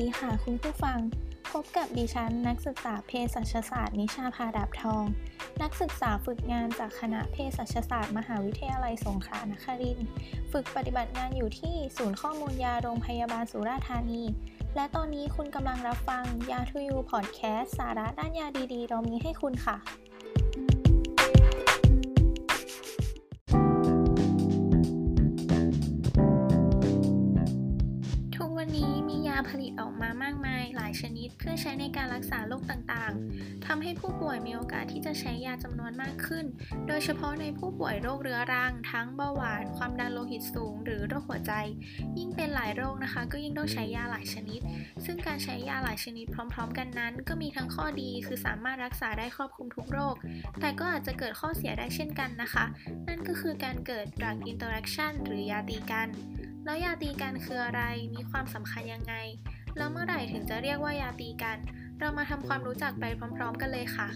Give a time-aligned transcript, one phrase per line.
[0.00, 0.98] ดีค่ะคุณผู้ฟัง
[1.52, 5.04] พบกับดิฉัน นักศึกษาเภสัชศาสตร์นิชาพาดาบทอง
[5.62, 10.08] นักศึกษาฝึกงานจากคณะเภสัชศาสตร์ มหาวิทยาลัยสงขลานครินทร์
[10.52, 14.22] ฝึกปฏิบัติงานอยู่ที่ศูนย์ข้อมูลยาโรงพยาบาลสุราษฎร์ธานี
[14.76, 19.76] และตอนนี้คุณกำลังรับฟังยาทูยูพอดแคสต์สาระด้านยาดีๆ เรามีให้คุณค่ะ
[31.50, 36.44] พื่อใช้ในการรักษาโรคต่างๆ ทำให้ผู้ป่วยมีโอกาสที่จะใช้ยาจำนวนมากขึ้น
[36.88, 41.52] โดยเฉพาะในผู้ป่วยโรคเรื้อรัง ทั้งเบาหวาน ความดันโลหิตสูง หรือโรคหัวใจ
[42.18, 44.60] ยิ่งเป็นหลายโรคนะคะ ก็ยิ่งต้องใช้ยาหลายชนิด
[45.04, 50.14] ซึ่งการใช้ยาหลายชนิดพร้อม ๆ กันนั้น ก็มีทั้งข้อดีคือสามารถรักษาได้ครอบคลุมทุกโรค
[50.60, 52.64] แต่ก็อาจจะเกิดข้อเสียได้เช่นกันนะคะ
[53.08, 56.08] นั่นก็คือการเกิด drug interaction หรือยาตีกัน
[56.64, 57.82] แล้วยาตีกันคืออะไร
[58.14, 59.14] มีความสำคัญยังไง
[59.78, 61.58] แล้วเมื่อไหร่ถึงจะเรียกว่ายาตีกัน
[62.00, 63.04] เรามาทำความรู้จักไป
[63.36, 64.08] พร้อม ๆ กันเลยค่ะ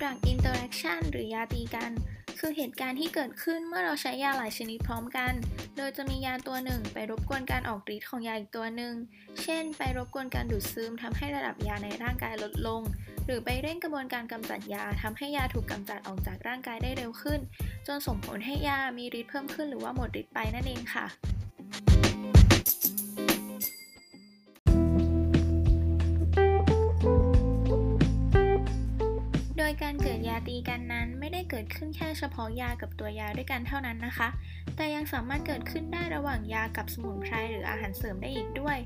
[0.00, 1.90] drug interaction หรือยาตีกัน
[2.38, 5.32] คือเหตุการณ์ที่เกิดขึ้นเมื่อเราใช้ยาหลายชนิดพร้อมกัน
[5.76, 8.94] โดยจะมียาตัวหนึ่งไปรบกวนการออกฤทธิ์ของยาอีกตัวหนึ่ง
[9.42, 12.82] เช่น ไปรบกวนการดูดซึมทำให้ระดับยาในร่างกายลดลง
[13.26, 17.40] หรือไปเร่งกระบวนการกำจัดยาทำให้ยาถูกกำจัดออกจากร่างกายได้เร็วขึ้น
[17.86, 21.06] จนส่งผลให้ยามีฤทธิ์เพิ่มขึ้นหรือว่าหมดฤทธิ์ไปนั่นเองค่ะ
[29.58, 34.28] โดยการเกิดยาตีกันนั้นไม่ได้เกิดขึ้นแค่เฉพาะยากับตัวยาด้วยกันเท่านั้นนะคะ
[34.76, 38.78] แต่ยังสามารถเกิดขึ้นได้ระหว่างยากับสมุนไพรหรืออาหารเสริมได้อีกด้วย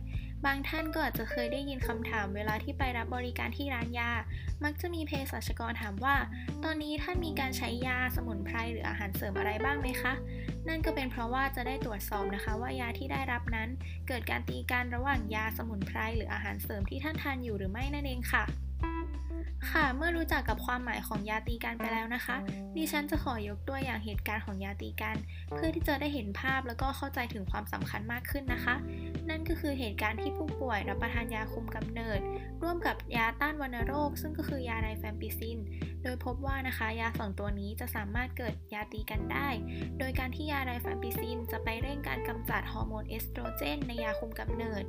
[0.46, 4.10] บางท่านก็อาจจะเคยได้ยินคำถามเวลาที่ไปรับบริการที่ร้านยา
[4.64, 6.16] มักจะมีเภสัชกรถามว่า
[6.64, 10.12] ตอนนี้ท่านมีการใช้ยาสมุนไพรหรืออาหารเสริมอะไรบ้างไหมคะ
[10.68, 13.68] นั่นก็เป็นเพราะว่าจะได้ตรวจสอบนะคะ ว่ายาที่ได้รับนั้น
[14.08, 18.44] เกิดการตีกันระหว่างยาสมุนไพรหรืออาหารเสริมที่ท่านทานอยู่หรือไม่นั่นเองค่ะ
[19.70, 22.36] ค่ะ เมื่อรู้จักกับความหมายของยาตีกันไปแล้วนะคะ
[22.76, 25.16] ดิฉันจะขอยกตัวอย่างเหตุการณ์ของยาตีกัน
[25.54, 28.74] เพื่อที่จะได้เห็นภาพแล้วก็เข้าใจถึงความสำคัญมากขึ้นนะคะ
[29.30, 32.20] นั่นก็คือเหตุการณ์ที่ผู้ป่วยรับประทานยาคุมกำเนิด
[32.62, 35.58] ร่วมกับยาต้านวัณโรค ซึ่งก็คือยาไดแฟมปิซิน
[36.02, 39.48] โดยพบว่านะคะยาสองตัวนี้จะสามารถเกิดยาตีกันได้
[39.98, 44.84] โดยการที่ยาไดแฟมปิซิน จะไปเร่งการกำจัดฮอร์โมนเอสโตรเจน ในยาคุมกำเนิด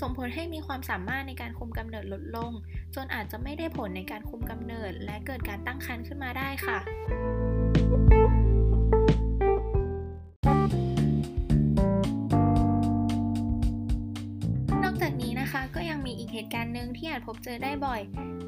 [0.00, 2.52] ส่งผลให้มีความสามารถในการคุมกำเนิดลดลง
[2.94, 6.78] จนอาจจะไม่ได้ผลในการคุมกำเนิด และเกิดการตั้งครรภ์ขึ้นมาได้ค่ะ
[14.82, 18.00] นอกจากนี้นะคะก็ยังมีอีกเหตุการณ์หนึ่งที่อาจพบเจอได้บ่อย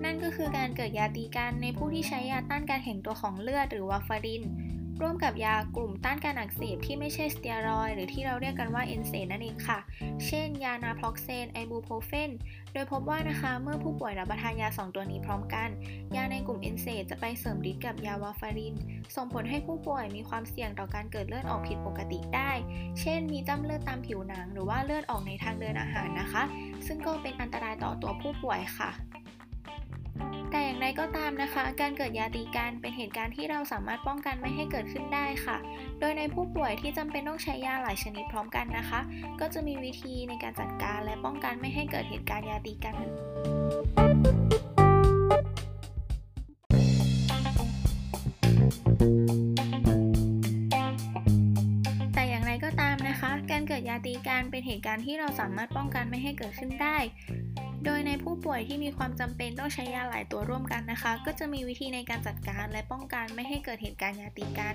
[0.04, 4.42] นั่นก็คือการเกิดยาตีกันในผู้ที่ใช้ยาต้านการแข็งตัวของเลือดหรือวาฟาริน
[5.02, 9.78] ร่วมกับยากลุ่มต้านการอักเสบที่ไม่ใช่สเตียรอยหรือที่เราเรียกกันว่าเอนเซนั่นเองค่ะ
[10.26, 12.30] เช่น ยานาพรอกเซนไอบูโพรเฟน
[12.72, 15.68] โดยพบว่านะคะเมื่อผู้ป่วยรับประทานยา 2 ตัวนี้พร้อมกัน
[16.16, 18.74] ยาในกลุ่ม NSAIDs จะไปเสริมฤทธิ์กับยาวาร์ฟาริน
[19.16, 22.50] ส่งผลให้ผู้ป่วยมีความเสี่ยงต่อการเกิดเลือดออกผิดปกติได้
[23.00, 26.42] เช่น มีจ้ำเลือดตามผิวหนัง หรือว่าเลือดออกในทางเดินอาหารนะคะ
[26.86, 28.90] ซึ่งก็เป็นอันตรายต่อตัวผู้ป่วยค่ะ
[30.76, 35.56] อย่างไรก็ตามนะคะ การเกิดยาตีกันเป็นเหตุการณ์ที่เราสามารถป้องกันไม่ให้เกิดขึ้นได้ค่ะ
[36.00, 39.00] โดยในผู้ป่วยที่จำเป็นต้องใช้ยาหลายชนิดพร้อมกันนะคะ
[39.40, 42.94] ก็จะมีวิธีในการจัดการและป้องกันไม่ให้เกิดเหตุการณ์ยาตีกัน
[52.14, 56.98] แต่อย่างไรก็ตามนะคะการเกิดยาตีกันเป็นเหตุการณ์ที่เราสามารถป้องกันไม่ให้เกิดขึ้นได้
[57.86, 64.74] โดยในผู้ป่วยที่มีความจำเป็นต้องใช้ยาหลายตัวร่วมกันนะคะ ก็จะมีวิธีในการจัดการและป้องกันไม่ให้เกิดเหตุการณ์ยาตีกัน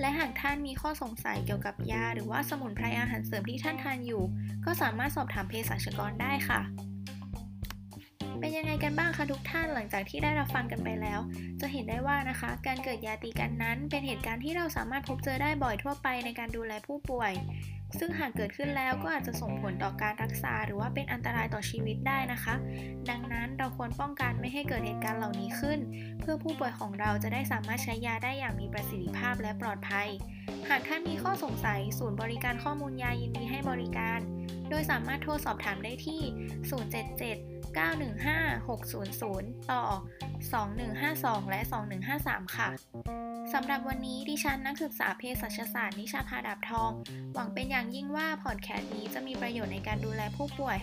[0.00, 4.22] และหากท่านมีข้อสงสัยเกี่ยวกับยา หรือว่าสมุนไพรอาหารเสริมที่ท่านทานอยู่
[4.64, 6.60] ก็สามารถสอบถามเภสัชกรได้ค่ะ
[8.40, 11.20] เป็นยังไงกันบ้างคะทุกท่านหลังจากที่ได้รับฟังกันไปแล้ว
[11.60, 17.32] จะเห็นได้ว่านะคะ การเกิดยาตีกันนั้น เป็นเหตุการณ์ที่เราสามารถพบเจอได้บ่อยทั่วไปในการดูแลผู้ป่วย
[17.98, 22.54] ซึ่งหากเกิดขึ้นแล้วก็อาจจะส่งผลต่อการรักษา หรือว่าเป็นอันตรายต่อชีวิตได้นะคะ
[23.10, 25.78] ดังนั้นเราควรป้องกันไม่ให้เกิดเหตุการณ์เหล่านี้ขึ้น
[26.20, 30.08] เพื่อผู้ป่วยของเราจะได้สามารถใช้ยาได้อย่างมีประสิทธิภาพและปลอดภัย
[30.68, 34.20] หากท่านมีข้อสงสัย ศูนย์บริการข้อมูลยายินดีให้บริการ
[34.70, 36.22] โดยสามารถโทรสอบถามได้ที่
[37.40, 39.82] 077 915 600 ต่อ
[40.68, 41.60] 2152 และ
[42.08, 46.90] 2153 ค่ะ สำหรับวันนี้ดิฉันนักศึกษาเภสัชศาสตร์นิชาพาดับทอง
[47.34, 50.78] หวังเป็นอย่างยิ่งว่าพอดแคสต์นี้จะมีประโยชน์ในการดูแลผู้ป่วย